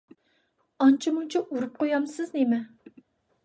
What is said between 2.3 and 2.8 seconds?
نېمە؟